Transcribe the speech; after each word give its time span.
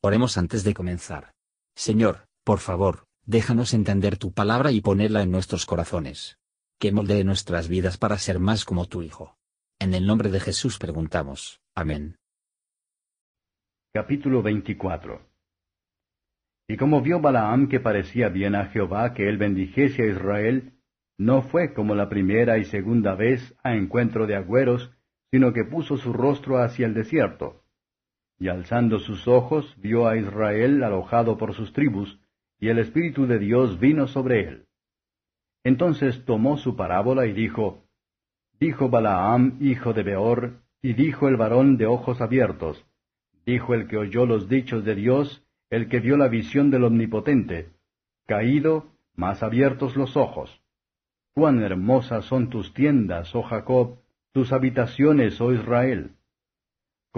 Oremos 0.00 0.38
antes 0.38 0.62
de 0.62 0.74
comenzar. 0.74 1.32
Señor, 1.74 2.28
por 2.44 2.60
favor, 2.60 3.06
déjanos 3.26 3.74
entender 3.74 4.16
tu 4.16 4.32
palabra 4.32 4.70
y 4.70 4.80
ponerla 4.80 5.22
en 5.22 5.32
nuestros 5.32 5.66
corazones. 5.66 6.38
Que 6.78 6.92
moldee 6.92 7.24
nuestras 7.24 7.66
vidas 7.66 7.98
para 7.98 8.16
ser 8.16 8.38
más 8.38 8.64
como 8.64 8.86
tu 8.86 9.02
Hijo. 9.02 9.36
En 9.80 9.94
el 9.94 10.06
nombre 10.06 10.30
de 10.30 10.38
Jesús 10.38 10.78
preguntamos. 10.78 11.60
Amén. 11.74 12.16
Capítulo 13.92 14.40
24 14.40 15.20
Y 16.68 16.76
como 16.76 17.02
vio 17.02 17.20
Balaam 17.20 17.68
que 17.68 17.80
parecía 17.80 18.28
bien 18.28 18.54
a 18.54 18.66
Jehová 18.66 19.14
que 19.14 19.28
él 19.28 19.36
bendijese 19.36 20.04
a 20.04 20.12
Israel, 20.12 20.78
no 21.18 21.42
fue 21.42 21.74
como 21.74 21.96
la 21.96 22.08
primera 22.08 22.58
y 22.58 22.64
segunda 22.64 23.16
vez 23.16 23.52
a 23.64 23.74
encuentro 23.74 24.28
de 24.28 24.36
agüeros, 24.36 24.92
sino 25.32 25.52
que 25.52 25.64
puso 25.64 25.96
su 25.96 26.12
rostro 26.12 26.62
hacia 26.62 26.86
el 26.86 26.94
desierto 26.94 27.64
y 28.38 28.48
alzando 28.48 29.00
sus 29.00 29.26
ojos 29.26 29.74
vio 29.78 30.06
a 30.06 30.16
Israel 30.16 30.82
alojado 30.84 31.36
por 31.36 31.54
sus 31.54 31.72
tribus, 31.72 32.18
y 32.60 32.68
el 32.68 32.78
Espíritu 32.78 33.26
de 33.26 33.38
Dios 33.38 33.78
vino 33.80 34.06
sobre 34.06 34.40
él. 34.48 34.66
Entonces 35.64 36.24
tomó 36.24 36.56
su 36.56 36.76
parábola 36.76 37.26
y 37.26 37.32
dijo, 37.32 37.84
Dijo 38.60 38.88
Balaam, 38.88 39.58
hijo 39.60 39.92
de 39.92 40.02
Beor, 40.02 40.62
y 40.82 40.92
dijo 40.92 41.28
el 41.28 41.36
varón 41.36 41.76
de 41.76 41.86
ojos 41.86 42.20
abiertos, 42.20 42.84
dijo 43.44 43.74
el 43.74 43.88
que 43.88 43.96
oyó 43.96 44.26
los 44.26 44.48
dichos 44.48 44.84
de 44.84 44.94
Dios, 44.94 45.44
el 45.70 45.88
que 45.88 46.00
vio 46.00 46.16
la 46.16 46.28
visión 46.28 46.70
del 46.70 46.84
Omnipotente, 46.84 47.70
caído, 48.26 48.86
más 49.14 49.42
abiertos 49.42 49.96
los 49.96 50.16
ojos. 50.16 50.60
Cuán 51.34 51.60
hermosas 51.62 52.24
son 52.24 52.50
tus 52.50 52.72
tiendas, 52.72 53.34
oh 53.34 53.42
Jacob, 53.42 53.98
tus 54.32 54.52
habitaciones, 54.52 55.40
oh 55.40 55.52
Israel 55.52 56.17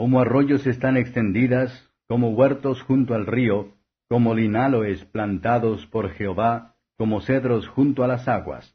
como 0.00 0.18
arroyos 0.18 0.66
están 0.66 0.96
extendidas, 0.96 1.92
como 2.08 2.30
huertos 2.30 2.80
junto 2.80 3.12
al 3.12 3.26
río, 3.26 3.74
como 4.08 4.34
linaloes 4.34 5.04
plantados 5.04 5.86
por 5.88 6.08
Jehová, 6.12 6.74
como 6.96 7.20
cedros 7.20 7.68
junto 7.68 8.02
a 8.02 8.06
las 8.06 8.26
aguas. 8.26 8.74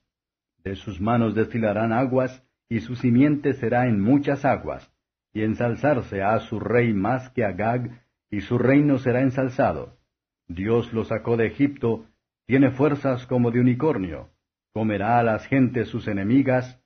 De 0.63 0.75
sus 0.75 1.01
manos 1.01 1.33
destilarán 1.33 1.93
aguas, 1.93 2.43
y 2.69 2.81
su 2.81 2.95
simiente 2.95 3.53
será 3.53 3.87
en 3.87 3.99
muchas 3.99 4.45
aguas, 4.45 4.93
y 5.33 5.41
ensalzarse 5.41 6.21
ha 6.21 6.39
su 6.41 6.59
rey 6.59 6.93
más 6.93 7.31
que 7.31 7.43
Agag, 7.43 8.03
y 8.29 8.41
su 8.41 8.59
reino 8.59 8.99
será 8.99 9.21
ensalzado. 9.21 9.97
Dios 10.47 10.93
lo 10.93 11.05
sacó 11.05 11.37
de 11.37 11.47
Egipto, 11.47 12.05
tiene 12.45 12.69
fuerzas 12.69 13.25
como 13.25 13.49
de 13.49 13.61
unicornio, 13.61 14.29
comerá 14.73 15.17
a 15.17 15.23
las 15.23 15.47
gentes 15.47 15.87
sus 15.87 16.07
enemigas, 16.07 16.79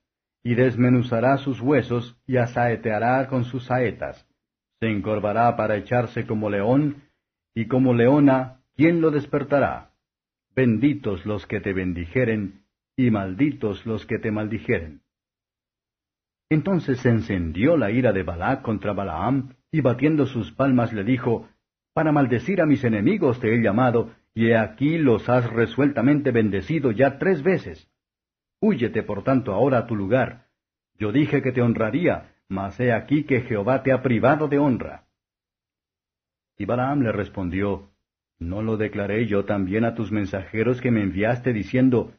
y 0.43 0.55
desmenuzará 0.55 1.35
sus 1.39 1.59
huesos 1.59 2.17
y 2.25 2.37
asaeteará 2.37 3.27
con 3.27 3.43
sus 3.43 3.65
saetas. 3.65 4.28
Se 4.79 4.89
encorvará 4.89 5.55
para 5.57 5.75
echarse 5.75 6.25
como 6.25 6.49
león, 6.49 7.03
y 7.53 7.67
como 7.67 7.93
leona, 7.93 8.61
¿quién 8.75 9.01
lo 9.01 9.11
despertará? 9.11 9.91
Benditos 10.55 11.25
los 11.25 11.45
que 11.45 11.59
te 11.59 11.73
bendijeren, 11.73 12.63
y 12.95 13.11
malditos 13.11 13.85
los 13.85 14.05
que 14.05 14.19
te 14.19 14.31
maldijeren. 14.31 15.01
Entonces 16.49 16.99
se 16.99 17.09
encendió 17.09 17.77
la 17.77 17.91
ira 17.91 18.11
de 18.13 18.23
Balac 18.23 18.61
contra 18.61 18.93
Balaam, 18.93 19.55
y 19.71 19.81
batiendo 19.81 20.25
sus 20.25 20.51
palmas 20.51 20.93
le 20.93 21.03
dijo, 21.03 21.47
Para 21.93 22.11
maldecir 22.11 22.61
a 22.61 22.65
mis 22.65 22.83
enemigos 22.83 23.39
te 23.39 23.53
he 23.53 23.61
llamado, 23.61 24.13
y 24.33 24.47
he 24.47 24.57
aquí 24.57 24.97
los 24.97 25.27
has 25.27 25.49
resueltamente 25.51 26.31
bendecido 26.31 26.91
ya 26.91 27.19
tres 27.19 27.43
veces. 27.43 27.89
Húyete 28.61 29.03
por 29.03 29.23
tanto 29.23 29.53
ahora 29.53 29.79
a 29.79 29.87
tu 29.87 29.95
lugar. 29.95 30.47
Yo 30.97 31.11
dije 31.11 31.41
que 31.41 31.51
te 31.51 31.61
honraría, 31.61 32.33
mas 32.49 32.79
he 32.79 32.91
aquí 32.91 33.23
que 33.23 33.41
Jehová 33.41 33.83
te 33.83 33.91
ha 33.91 34.01
privado 34.01 34.47
de 34.47 34.59
honra. 34.59 35.05
Y 36.57 36.65
Balaam 36.65 37.01
le 37.01 37.11
respondió, 37.11 37.89
¿No 38.39 38.61
lo 38.61 38.77
declaré 38.77 39.27
yo 39.27 39.45
también 39.45 39.83
a 39.85 39.95
tus 39.95 40.11
mensajeros 40.11 40.81
que 40.81 40.91
me 40.91 41.01
enviaste 41.01 41.53
diciendo, 41.53 42.13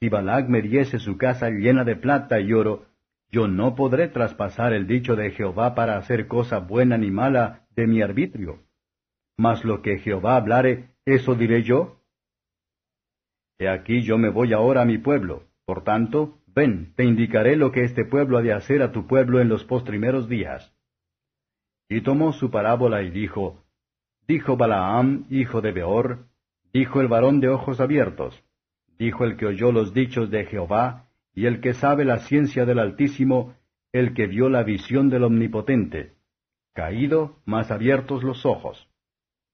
si 0.00 0.08
Balac 0.08 0.48
me 0.48 0.62
diese 0.62 0.98
su 0.98 1.16
casa 1.16 1.50
llena 1.50 1.84
de 1.84 1.96
plata 1.96 2.40
y 2.40 2.52
oro, 2.52 2.86
yo 3.30 3.48
no 3.48 3.74
podré 3.74 4.08
traspasar 4.08 4.72
el 4.72 4.86
dicho 4.86 5.16
de 5.16 5.32
Jehová 5.32 5.74
para 5.74 5.96
hacer 5.96 6.28
cosa 6.28 6.60
buena 6.60 6.96
ni 6.96 7.10
mala 7.10 7.66
de 7.70 7.86
mi 7.88 8.02
arbitrio? 8.02 8.60
Mas 9.36 9.64
lo 9.64 9.82
que 9.82 9.98
Jehová 9.98 10.36
hablare, 10.36 10.90
¿eso 11.04 11.34
diré 11.34 11.64
yo? 11.64 12.00
He 13.58 13.68
aquí 13.68 14.02
yo 14.02 14.16
me 14.16 14.30
voy 14.30 14.52
ahora 14.52 14.82
a 14.82 14.84
mi 14.84 14.98
pueblo, 14.98 15.42
por 15.64 15.82
tanto, 15.82 16.38
ven, 16.54 16.92
te 16.96 17.04
indicaré 17.04 17.56
lo 17.56 17.72
que 17.72 17.84
este 17.84 18.04
pueblo 18.04 18.38
ha 18.38 18.42
de 18.42 18.52
hacer 18.52 18.82
a 18.82 18.92
tu 18.92 19.06
pueblo 19.06 19.40
en 19.40 19.48
los 19.48 19.64
postrimeros 19.64 20.28
días. 20.28 20.72
Y 21.88 22.00
tomó 22.00 22.32
su 22.32 22.50
parábola 22.50 23.02
y 23.02 23.10
dijo, 23.10 23.64
Dijo 24.26 24.56
Balaam, 24.56 25.26
hijo 25.30 25.60
de 25.60 25.72
Beor, 25.72 26.26
dijo 26.72 27.00
el 27.00 27.08
varón 27.08 27.40
de 27.40 27.48
ojos 27.48 27.80
abiertos, 27.80 28.42
dijo 28.98 29.24
el 29.24 29.36
que 29.36 29.46
oyó 29.46 29.70
los 29.70 29.92
dichos 29.92 30.30
de 30.30 30.46
Jehová, 30.46 31.08
y 31.34 31.46
el 31.46 31.60
que 31.60 31.74
sabe 31.74 32.04
la 32.04 32.20
ciencia 32.20 32.64
del 32.64 32.78
Altísimo, 32.78 33.54
el 33.92 34.14
que 34.14 34.26
vio 34.26 34.48
la 34.48 34.62
visión 34.62 35.10
del 35.10 35.24
Omnipotente. 35.24 36.14
Caído, 36.72 37.40
mas 37.44 37.70
abiertos 37.70 38.22
los 38.22 38.46
ojos. 38.46 38.88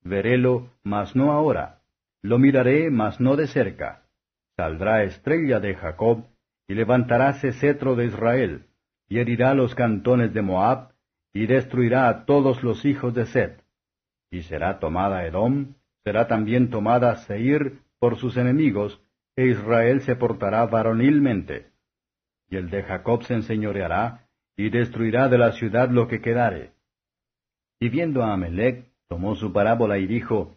Verélo, 0.03 0.71
mas 0.83 1.16
no 1.16 1.33
ahora. 1.33 1.81
Lo 2.22 2.39
miraré, 2.39 2.91
mas 2.91 3.21
no 3.21 3.37
de 3.37 3.47
cerca 3.47 4.05
saldrá 4.60 5.05
estrella 5.05 5.59
de 5.59 5.75
Jacob, 5.75 6.27
y 6.70 6.75
levantaráse 6.75 7.50
cetro 7.50 7.97
de 7.97 8.04
Israel, 8.06 8.66
y 9.08 9.19
herirá 9.19 9.54
los 9.54 9.75
cantones 9.75 10.32
de 10.32 10.41
Moab, 10.41 10.92
y 11.32 11.47
destruirá 11.47 12.08
a 12.08 12.25
todos 12.26 12.62
los 12.62 12.84
hijos 12.84 13.12
de 13.12 13.26
Set. 13.26 13.64
Y 14.31 14.42
será 14.42 14.78
tomada 14.78 15.26
Edom, 15.26 15.75
será 16.04 16.28
también 16.28 16.70
tomada 16.70 17.16
Seir 17.16 17.80
por 17.98 18.19
sus 18.19 18.36
enemigos, 18.36 19.03
e 19.34 19.48
Israel 19.48 20.03
se 20.03 20.14
portará 20.14 20.64
varonilmente. 20.66 21.72
Y 22.48 22.54
el 22.54 22.70
de 22.70 22.84
Jacob 22.84 23.25
se 23.25 23.34
enseñoreará, 23.34 24.28
y 24.56 24.70
destruirá 24.70 25.28
de 25.28 25.38
la 25.38 25.50
ciudad 25.50 25.91
lo 25.91 26.06
que 26.06 26.20
quedare. 26.20 26.70
Y 27.80 27.88
viendo 27.88 28.22
a 28.22 28.32
Amalek, 28.32 28.86
tomó 29.09 29.34
su 29.34 29.53
parábola 29.53 29.98
y 29.98 30.06
dijo, 30.06 30.56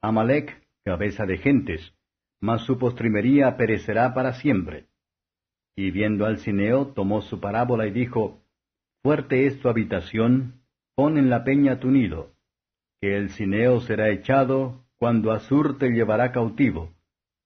Amalek, 0.00 0.60
cabeza 0.84 1.24
de 1.24 1.38
gentes, 1.38 1.94
mas 2.40 2.62
su 2.62 2.80
postrimería 2.80 3.56
perecerá 3.56 4.12
para 4.12 4.32
siempre. 4.32 4.88
Y 5.76 5.90
viendo 5.90 6.26
al 6.26 6.38
cineo, 6.38 6.88
tomó 6.88 7.22
su 7.22 7.40
parábola 7.40 7.86
y 7.86 7.90
dijo, 7.90 8.42
Fuerte 9.02 9.46
es 9.46 9.58
tu 9.60 9.68
habitación, 9.68 10.62
pon 10.94 11.18
en 11.18 11.30
la 11.30 11.44
peña 11.44 11.80
tu 11.80 11.90
nido, 11.90 12.32
que 13.00 13.16
el 13.16 13.30
cineo 13.30 13.80
será 13.80 14.10
echado 14.10 14.84
cuando 14.96 15.32
Azur 15.32 15.78
te 15.78 15.88
llevará 15.90 16.30
cautivo. 16.30 16.92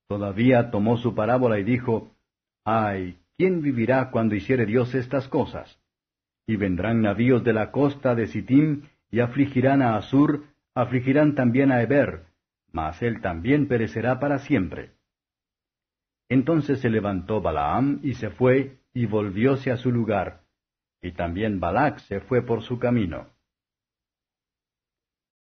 Todavía 0.09 0.70
tomó 0.70 0.97
su 0.98 1.14
parábola 1.14 1.59
y 1.59 1.64
dijo, 1.64 2.14
Ay, 2.64 3.19
¿quién 3.37 3.62
vivirá 3.62 4.10
cuando 4.10 4.34
hiciere 4.34 4.66
Dios 4.66 4.94
estas 4.94 5.28
cosas? 5.28 5.81
Y 6.47 6.56
vendrán 6.56 7.03
navíos 7.03 7.43
de 7.44 7.53
la 7.53 7.70
costa 7.70 8.14
de 8.14 8.26
Sittim, 8.26 8.82
y 9.10 9.20
afligirán 9.20 9.82
a 9.82 9.97
Asur, 9.97 10.44
afligirán 10.75 11.34
también 11.34 11.72
a 11.72 11.81
Eber, 11.81 12.26
mas 12.72 13.00
él 13.03 13.20
también 13.20 13.69
perecerá 13.69 14.20
para 14.20 14.41
siempre. 14.41 14.96
Entonces 16.28 16.81
se 16.81 16.91
levantó 16.91 17.41
Balaam 17.41 18.00
y 18.03 18.14
se 18.14 18.31
fue, 18.31 18.81
y 18.92 19.06
volvióse 19.06 19.70
a 19.70 19.76
su 19.76 19.92
lugar, 19.92 20.44
y 21.00 21.12
también 21.12 21.60
Balac 21.60 22.00
se 22.00 22.20
fue 22.20 22.42
por 22.42 22.62
su 22.62 22.78
camino. 22.78 23.28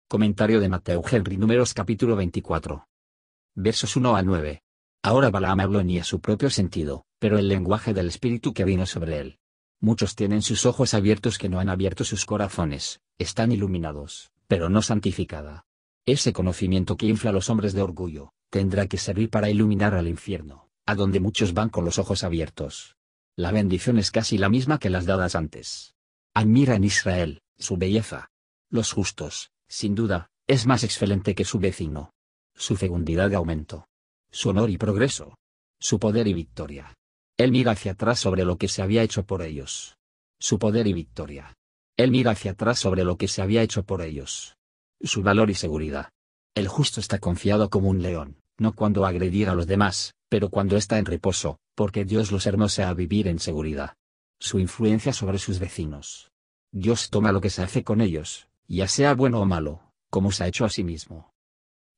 Comentario 0.09 0.61
de 0.61 0.69
Mateo 0.69 1.03
Henry 1.09 1.37
Números 1.37 1.73
capítulo 1.73 2.17
24. 2.17 2.89
Versos 3.55 3.97
1 3.97 4.17
a 4.17 4.23
9. 4.23 4.63
Ahora 5.05 5.31
Balaam 5.31 5.61
habló 5.61 5.83
ni 5.85 5.99
a 5.99 6.05
su 6.05 6.21
propio 6.21 6.51
sentido, 6.51 7.07
pero 7.19 7.39
el 7.39 7.49
lenguaje 7.49 7.95
del 7.95 8.09
Espíritu 8.09 8.53
que 8.53 8.65
vino 8.65 8.85
sobre 8.87 9.19
él. 9.19 9.39
Muchos 9.81 10.17
tienen 10.17 10.43
sus 10.43 10.67
ojos 10.67 10.95
abiertos 10.95 11.39
que 11.39 11.49
no 11.49 11.61
han 11.61 11.69
abierto 11.69 12.05
sus 12.05 12.27
corazones, 12.27 13.01
están 13.19 13.53
iluminados, 13.53 14.33
pero 14.49 14.69
no 14.69 14.83
santificada. 14.83 15.65
Ese 16.07 16.33
conocimiento 16.33 16.97
que 16.97 17.07
infla 17.07 17.31
a 17.31 17.33
los 17.33 17.51
hombres 17.51 17.73
de 17.73 17.83
orgullo, 17.83 18.33
tendrá 18.51 18.87
que 18.87 18.99
servir 18.99 19.31
para 19.31 19.49
iluminar 19.49 19.95
al 19.95 20.09
infierno, 20.09 20.72
a 20.87 20.95
donde 20.95 21.21
muchos 21.21 21.55
van 21.55 21.69
con 21.69 21.85
los 21.85 21.99
ojos 21.99 22.25
abiertos. 22.25 22.97
La 23.37 23.53
bendición 23.53 23.99
es 23.99 24.11
casi 24.11 24.39
la 24.39 24.49
misma 24.49 24.79
que 24.79 24.91
las 24.91 25.07
dadas 25.07 25.35
antes. 25.35 25.95
Admira 26.35 26.75
en 26.75 26.85
Israel, 26.85 27.41
su 27.59 27.77
belleza. 27.77 28.31
Los 28.71 28.93
justos, 28.93 29.51
sin 29.69 29.95
duda, 29.95 30.31
es 30.47 30.67
más 30.67 30.85
excelente 30.85 31.35
que 31.35 31.45
su 31.45 31.59
vecino. 31.59 32.13
Su 32.55 32.77
fecundidad 32.77 33.31
de 33.31 33.37
aumento. 33.37 33.87
Su 34.31 34.51
honor 34.51 34.71
y 34.71 34.79
progreso. 34.79 35.37
Su 35.79 35.99
poder 35.99 36.27
y 36.27 36.35
victoria. 36.35 36.95
Él 37.37 37.53
mira 37.53 37.73
hacia 37.73 37.93
atrás 37.93 38.19
sobre 38.19 38.45
lo 38.45 38.57
que 38.57 38.69
se 38.69 38.83
había 38.83 39.03
hecho 39.03 39.25
por 39.25 39.43
ellos. 39.43 39.97
Su 40.39 40.59
poder 40.59 40.87
y 40.87 40.93
victoria. 40.93 41.55
Él 41.97 42.11
mira 42.11 42.33
hacia 42.33 42.53
atrás 42.53 42.79
sobre 42.79 43.05
lo 43.05 43.17
que 43.17 43.29
se 43.29 43.43
había 43.43 43.63
hecho 43.63 43.85
por 43.85 44.03
ellos 44.03 44.57
su 45.05 45.23
valor 45.23 45.51
y 45.51 45.55
seguridad. 45.55 46.11
El 46.55 46.69
justo 46.69 47.01
está 47.01 47.19
confiado 47.19 47.71
como 47.71 47.89
un 47.89 48.03
león, 48.03 48.41
no 48.59 48.75
cuando 48.75 49.07
agredir 49.07 49.49
a 49.49 49.55
los 49.55 49.67
demás, 49.67 50.15
pero 50.33 50.49
cuando 50.49 50.79
está 50.79 50.97
en 50.97 51.05
reposo, 51.05 51.59
porque 51.75 52.07
Dios 52.07 52.33
los 52.33 52.47
hermosa 52.47 52.89
a 52.89 52.95
vivir 52.95 53.29
en 53.29 53.39
seguridad. 53.39 53.97
Su 54.41 54.59
influencia 54.59 55.13
sobre 55.13 55.37
sus 55.37 55.59
vecinos. 55.59 56.33
Dios 56.73 57.11
toma 57.11 57.33
lo 57.33 57.43
que 57.43 57.51
se 57.51 57.63
hace 57.63 57.85
con 57.85 58.01
ellos, 58.01 58.49
ya 58.67 58.89
sea 58.89 59.15
bueno 59.15 59.43
o 59.43 59.45
malo, 59.45 59.83
como 60.09 60.33
se 60.33 60.45
ha 60.45 60.47
hecho 60.47 60.65
a 60.65 60.71
sí 60.71 60.85
mismo. 60.85 61.35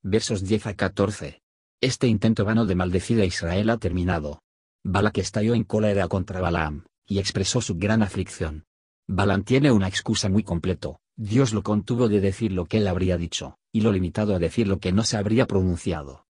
Versos 0.02 0.42
10 0.42 0.66
a 0.66 0.74
14. 0.74 1.42
Este 1.80 2.08
intento 2.08 2.44
vano 2.44 2.66
de 2.66 2.74
maldecir 2.74 3.20
a 3.20 3.24
Israel 3.24 3.70
ha 3.70 3.76
terminado. 3.76 4.42
Balak 4.82 5.18
estalló 5.18 5.54
en 5.54 5.62
cólera 5.62 6.08
contra 6.08 6.40
Balaam, 6.40 6.86
y 7.06 7.20
expresó 7.20 7.60
su 7.60 7.76
gran 7.76 8.02
aflicción. 8.02 8.64
Balaam 9.06 9.44
tiene 9.44 9.70
una 9.70 9.86
excusa 9.86 10.28
muy 10.28 10.42
completo, 10.42 10.98
Dios 11.14 11.52
lo 11.52 11.62
contuvo 11.62 12.08
de 12.08 12.20
decir 12.20 12.50
lo 12.50 12.64
que 12.64 12.78
él 12.78 12.88
habría 12.88 13.16
dicho, 13.16 13.58
y 13.70 13.82
lo 13.82 13.92
limitado 13.92 14.34
a 14.34 14.40
decir 14.40 14.66
lo 14.66 14.80
que 14.80 14.90
no 14.90 15.04
se 15.04 15.18
habría 15.18 15.46
pronunciado. 15.46 16.24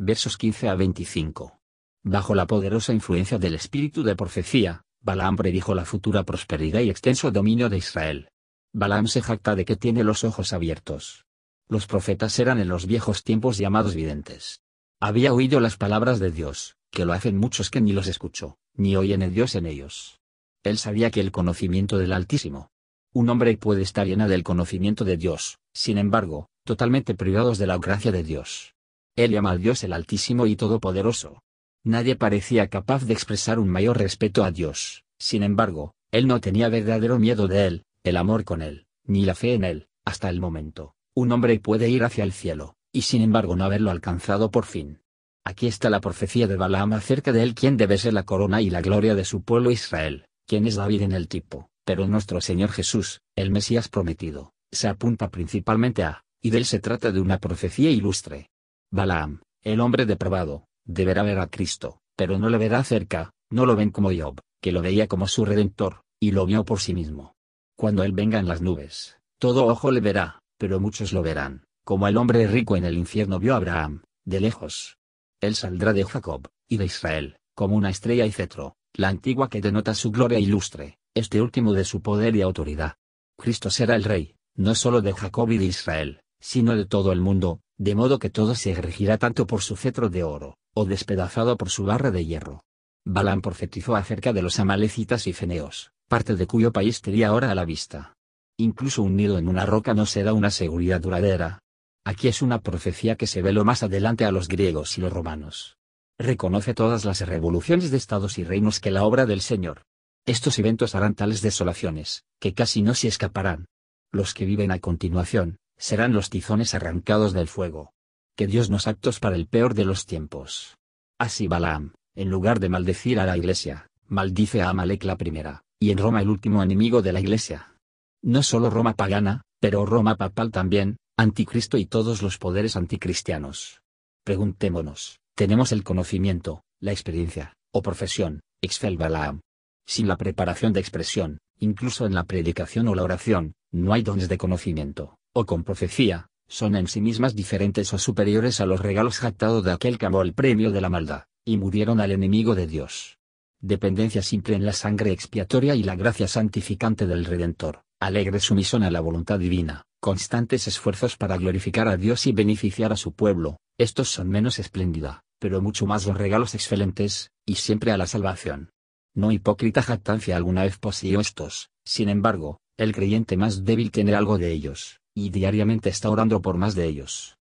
Versos 0.00 0.36
15 0.36 0.68
a 0.68 0.76
25. 0.76 1.58
Bajo 2.04 2.36
la 2.36 2.46
poderosa 2.46 2.92
influencia 2.92 3.36
del 3.36 3.56
espíritu 3.56 4.04
de 4.04 4.14
profecía, 4.14 4.84
Balaam 5.02 5.34
predijo 5.34 5.74
la 5.74 5.84
futura 5.84 6.22
prosperidad 6.22 6.82
y 6.82 6.90
extenso 6.90 7.32
dominio 7.32 7.68
de 7.68 7.78
Israel. 7.78 8.28
Balaam 8.72 9.08
se 9.08 9.22
jacta 9.22 9.56
de 9.56 9.64
que 9.64 9.74
tiene 9.74 10.04
los 10.04 10.22
ojos 10.22 10.52
abiertos. 10.52 11.26
Los 11.68 11.88
profetas 11.88 12.38
eran 12.38 12.60
en 12.60 12.68
los 12.68 12.86
viejos 12.86 13.24
tiempos 13.24 13.58
llamados 13.58 13.96
videntes. 13.96 14.60
Había 15.00 15.32
oído 15.32 15.58
las 15.58 15.76
palabras 15.76 16.20
de 16.20 16.30
Dios, 16.30 16.76
que 16.92 17.04
lo 17.04 17.12
hacen 17.12 17.36
muchos 17.36 17.68
que 17.68 17.80
ni 17.80 17.92
los 17.92 18.06
escuchó, 18.06 18.56
ni 18.74 18.94
oyen 18.94 19.22
el 19.22 19.34
Dios 19.34 19.56
en 19.56 19.66
ellos. 19.66 20.20
Él 20.62 20.78
sabía 20.78 21.10
que 21.10 21.18
el 21.18 21.32
conocimiento 21.32 21.98
del 21.98 22.12
Altísimo. 22.12 22.70
Un 23.12 23.30
hombre 23.30 23.56
puede 23.56 23.82
estar 23.82 24.06
llena 24.06 24.28
del 24.28 24.44
conocimiento 24.44 25.04
de 25.04 25.16
Dios, 25.16 25.58
sin 25.72 25.98
embargo, 25.98 26.50
totalmente 26.62 27.16
privados 27.16 27.58
de 27.58 27.66
la 27.66 27.78
gracia 27.78 28.12
de 28.12 28.22
Dios. 28.22 28.76
Él 29.18 29.32
llama 29.32 29.50
al 29.50 29.60
Dios 29.60 29.82
el 29.82 29.92
Altísimo 29.92 30.46
y 30.46 30.54
Todopoderoso. 30.54 31.42
Nadie 31.82 32.14
parecía 32.14 32.68
capaz 32.68 33.04
de 33.04 33.14
expresar 33.14 33.58
un 33.58 33.68
mayor 33.68 33.98
respeto 33.98 34.44
a 34.44 34.52
Dios, 34.52 35.02
sin 35.18 35.42
embargo, 35.42 35.96
él 36.12 36.28
no 36.28 36.40
tenía 36.40 36.68
verdadero 36.68 37.18
miedo 37.18 37.48
de 37.48 37.66
él, 37.66 37.84
el 38.04 38.16
amor 38.16 38.44
con 38.44 38.62
él, 38.62 38.86
ni 39.02 39.24
la 39.24 39.34
fe 39.34 39.54
en 39.54 39.64
él, 39.64 39.88
hasta 40.04 40.28
el 40.28 40.40
momento. 40.40 40.94
Un 41.16 41.32
hombre 41.32 41.58
puede 41.58 41.90
ir 41.90 42.04
hacia 42.04 42.22
el 42.22 42.32
cielo, 42.32 42.76
y 42.92 43.02
sin 43.02 43.22
embargo 43.22 43.56
no 43.56 43.64
haberlo 43.64 43.90
alcanzado 43.90 44.52
por 44.52 44.66
fin. 44.66 45.00
Aquí 45.42 45.66
está 45.66 45.90
la 45.90 46.00
profecía 46.00 46.46
de 46.46 46.54
Balaam 46.54 46.92
acerca 46.92 47.32
de 47.32 47.42
él 47.42 47.56
quien 47.56 47.76
debe 47.76 47.98
ser 47.98 48.12
la 48.12 48.22
corona 48.22 48.62
y 48.62 48.70
la 48.70 48.82
gloria 48.82 49.16
de 49.16 49.24
su 49.24 49.42
pueblo 49.42 49.72
Israel, 49.72 50.26
quien 50.46 50.64
es 50.64 50.76
David 50.76 51.02
en 51.02 51.12
el 51.12 51.26
tipo, 51.26 51.70
pero 51.84 52.06
nuestro 52.06 52.40
Señor 52.40 52.70
Jesús, 52.70 53.20
el 53.34 53.50
Mesías 53.50 53.88
prometido, 53.88 54.52
se 54.70 54.86
apunta 54.86 55.28
principalmente 55.28 56.04
a, 56.04 56.22
y 56.40 56.50
de 56.50 56.58
él 56.58 56.66
se 56.66 56.78
trata 56.78 57.10
de 57.10 57.20
una 57.20 57.38
profecía 57.38 57.90
ilustre. 57.90 58.50
Balaam, 58.90 59.42
el 59.62 59.80
hombre 59.80 60.06
depravado, 60.06 60.64
deberá 60.86 61.22
ver 61.22 61.38
a 61.38 61.48
Cristo, 61.48 62.00
pero 62.16 62.38
no 62.38 62.48
le 62.48 62.56
verá 62.56 62.82
cerca, 62.84 63.32
no 63.50 63.66
lo 63.66 63.76
ven 63.76 63.90
como 63.90 64.10
Job, 64.10 64.40
que 64.62 64.72
lo 64.72 64.80
veía 64.80 65.08
como 65.08 65.26
su 65.26 65.44
redentor, 65.44 66.02
y 66.18 66.30
lo 66.30 66.46
vio 66.46 66.64
por 66.64 66.80
sí 66.80 66.94
mismo. 66.94 67.34
Cuando 67.76 68.02
él 68.02 68.12
venga 68.12 68.38
en 68.38 68.48
las 68.48 68.62
nubes, 68.62 69.18
todo 69.38 69.66
ojo 69.66 69.90
le 69.90 70.00
verá, 70.00 70.40
pero 70.58 70.80
muchos 70.80 71.12
lo 71.12 71.22
verán, 71.22 71.64
como 71.84 72.08
el 72.08 72.16
hombre 72.16 72.46
rico 72.46 72.76
en 72.76 72.84
el 72.84 72.96
infierno 72.96 73.38
vio 73.38 73.52
a 73.54 73.58
Abraham, 73.58 74.02
de 74.24 74.40
lejos. 74.40 74.96
Él 75.40 75.54
saldrá 75.54 75.92
de 75.92 76.04
Jacob, 76.04 76.48
y 76.66 76.78
de 76.78 76.86
Israel, 76.86 77.36
como 77.54 77.76
una 77.76 77.90
estrella 77.90 78.24
y 78.24 78.32
cetro, 78.32 78.76
la 78.94 79.08
antigua 79.08 79.50
que 79.50 79.60
denota 79.60 79.94
su 79.94 80.10
gloria 80.10 80.38
ilustre, 80.38 80.98
este 81.14 81.42
último 81.42 81.74
de 81.74 81.84
su 81.84 82.00
poder 82.00 82.34
y 82.36 82.42
autoridad. 82.42 82.96
Cristo 83.36 83.70
será 83.70 83.94
el 83.94 84.04
rey, 84.04 84.34
no 84.56 84.74
solo 84.74 85.02
de 85.02 85.12
Jacob 85.12 85.50
y 85.52 85.58
de 85.58 85.66
Israel, 85.66 86.22
sino 86.40 86.74
de 86.74 86.86
todo 86.86 87.12
el 87.12 87.20
mundo, 87.20 87.60
de 87.78 87.94
modo 87.94 88.18
que 88.18 88.28
todo 88.28 88.54
se 88.54 88.74
regirá 88.74 89.18
tanto 89.18 89.46
por 89.46 89.62
su 89.62 89.76
cetro 89.76 90.10
de 90.10 90.24
oro, 90.24 90.56
o 90.74 90.84
despedazado 90.84 91.56
por 91.56 91.70
su 91.70 91.84
barra 91.84 92.10
de 92.10 92.24
hierro. 92.24 92.62
Balaam 93.04 93.40
profetizó 93.40 93.96
acerca 93.96 94.32
de 94.32 94.42
los 94.42 94.58
amalecitas 94.58 95.26
y 95.26 95.32
feneos, 95.32 95.92
parte 96.08 96.34
de 96.34 96.46
cuyo 96.46 96.72
país 96.72 97.00
tenía 97.00 97.28
ahora 97.28 97.50
a 97.50 97.54
la 97.54 97.64
vista. 97.64 98.14
Incluso 98.58 99.02
un 99.02 99.16
nido 99.16 99.38
en 99.38 99.48
una 99.48 99.64
roca 99.64 99.94
no 99.94 100.04
será 100.04 100.32
una 100.32 100.50
seguridad 100.50 101.00
duradera. 101.00 101.60
Aquí 102.04 102.26
es 102.26 102.42
una 102.42 102.60
profecía 102.60 103.14
que 103.16 103.28
se 103.28 103.42
veló 103.42 103.64
más 103.64 103.82
adelante 103.82 104.24
a 104.24 104.32
los 104.32 104.48
griegos 104.48 104.98
y 104.98 105.00
los 105.00 105.12
romanos. 105.12 105.76
Reconoce 106.18 106.74
todas 106.74 107.04
las 107.04 107.20
revoluciones 107.20 107.92
de 107.92 107.96
estados 107.96 108.38
y 108.38 108.44
reinos 108.44 108.80
que 108.80 108.90
la 108.90 109.04
obra 109.04 109.24
del 109.24 109.40
Señor. 109.40 109.82
Estos 110.26 110.58
eventos 110.58 110.96
harán 110.96 111.14
tales 111.14 111.42
desolaciones, 111.42 112.24
que 112.40 112.54
casi 112.54 112.82
no 112.82 112.94
se 112.94 113.06
escaparán. 113.06 113.66
Los 114.10 114.34
que 114.34 114.44
viven 114.44 114.72
a 114.72 114.80
continuación, 114.80 115.58
serán 115.78 116.12
los 116.12 116.28
tizones 116.28 116.74
arrancados 116.74 117.32
del 117.32 117.48
fuego. 117.48 117.92
Que 118.36 118.46
Dios 118.46 118.70
nos 118.70 118.86
actos 118.86 119.20
para 119.20 119.36
el 119.36 119.46
peor 119.46 119.74
de 119.74 119.84
los 119.84 120.06
tiempos. 120.06 120.76
Así 121.18 121.48
Balaam, 121.48 121.94
en 122.14 122.30
lugar 122.30 122.60
de 122.60 122.68
maldecir 122.68 123.18
a 123.18 123.26
la 123.26 123.36
iglesia, 123.36 123.88
maldice 124.06 124.62
a 124.62 124.68
Amalek 124.68 125.04
la 125.04 125.16
primera, 125.16 125.62
y 125.80 125.90
en 125.90 125.98
Roma 125.98 126.20
el 126.20 126.28
último 126.28 126.62
enemigo 126.62 127.02
de 127.02 127.12
la 127.12 127.20
iglesia. 127.20 127.74
No 128.22 128.42
solo 128.42 128.70
Roma 128.70 128.94
pagana, 128.94 129.42
pero 129.60 129.86
Roma 129.86 130.16
papal 130.16 130.50
también, 130.50 130.98
anticristo 131.16 131.78
y 131.78 131.86
todos 131.86 132.22
los 132.22 132.38
poderes 132.38 132.76
anticristianos. 132.76 133.80
Preguntémonos, 134.24 135.18
¿tenemos 135.34 135.72
el 135.72 135.82
conocimiento, 135.82 136.62
la 136.80 136.92
experiencia, 136.92 137.54
o 137.72 137.82
profesión, 137.82 138.40
exfel 138.62 138.96
Balaam? 138.96 139.40
Sin 139.86 140.06
la 140.06 140.16
preparación 140.16 140.72
de 140.72 140.80
expresión, 140.80 141.38
incluso 141.58 142.06
en 142.06 142.14
la 142.14 142.24
predicación 142.24 142.88
o 142.88 142.94
la 142.94 143.02
oración, 143.02 143.54
no 143.72 143.92
hay 143.92 144.02
dones 144.02 144.28
de 144.28 144.38
conocimiento, 144.38 145.17
o 145.32 145.46
con 145.46 145.64
profecía, 145.64 146.28
son 146.48 146.76
en 146.76 146.86
sí 146.86 147.00
mismas 147.00 147.34
diferentes 147.34 147.92
o 147.92 147.98
superiores 147.98 148.60
a 148.60 148.66
los 148.66 148.80
regalos 148.80 149.18
jactados 149.18 149.64
de 149.64 149.72
aquel 149.72 149.98
que 149.98 150.06
amó 150.06 150.22
el 150.22 150.32
premio 150.32 150.70
de 150.70 150.80
la 150.80 150.88
maldad, 150.88 151.24
y 151.44 151.58
murieron 151.58 152.00
al 152.00 152.10
enemigo 152.10 152.54
de 152.54 152.66
Dios. 152.66 153.18
Dependencia 153.60 154.22
simple 154.22 154.54
en 154.54 154.64
la 154.64 154.72
sangre 154.72 155.12
expiatoria 155.12 155.74
y 155.74 155.82
la 155.82 155.96
gracia 155.96 156.28
santificante 156.28 157.06
del 157.06 157.24
Redentor, 157.24 157.82
alegre 158.00 158.40
sumisión 158.40 158.82
a 158.82 158.90
la 158.90 159.00
voluntad 159.00 159.38
divina, 159.38 159.84
constantes 160.00 160.68
esfuerzos 160.68 161.16
para 161.16 161.36
glorificar 161.36 161.88
a 161.88 161.96
Dios 161.96 162.26
y 162.26 162.32
beneficiar 162.32 162.92
a 162.92 162.96
su 162.96 163.12
pueblo, 163.12 163.58
estos 163.76 164.08
son 164.08 164.28
menos 164.28 164.58
espléndida, 164.58 165.22
pero 165.38 165.60
mucho 165.60 165.86
más 165.86 166.06
los 166.06 166.16
regalos 166.16 166.54
excelentes, 166.54 167.30
y 167.44 167.56
siempre 167.56 167.92
a 167.92 167.96
la 167.96 168.06
salvación. 168.06 168.70
No 169.14 169.32
hipócrita 169.32 169.82
jactancia 169.82 170.36
alguna 170.36 170.62
vez 170.62 170.78
poseyó 170.78 171.20
estos, 171.20 171.70
sin 171.84 172.08
embargo, 172.08 172.60
el 172.76 172.92
creyente 172.92 173.36
más 173.36 173.64
débil 173.64 173.90
tiene 173.90 174.14
algo 174.14 174.38
de 174.38 174.52
ellos, 174.52 175.00
y 175.26 175.30
diariamente 175.30 175.88
está 175.88 176.10
orando 176.10 176.40
por 176.40 176.56
más 176.56 176.74
de 176.74 176.86
ellos. 176.86 177.38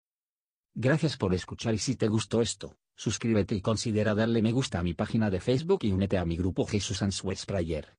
Gracias 0.75 1.17
por 1.17 1.35
escuchar 1.35 1.75
y 1.75 1.79
si 1.79 1.97
te 1.97 2.09
gustó 2.09 2.43
esto, 2.43 2.77
Suscríbete 2.97 3.57
y 3.57 3.61
considera 3.61 4.15
darle 4.15 4.41
me 4.41 4.53
gusta 4.53 4.79
a 4.79 4.83
mi 4.83 4.95
página 4.95 5.29
de 5.29 5.41
Facebook 5.41 5.81
y 5.83 5.91
únete 5.91 6.17
a 6.17 6.25
mi 6.25 6.37
grupo 6.37 6.65
Jesús 6.65 7.03
Answers 7.03 7.45
Prayer. 7.45 7.97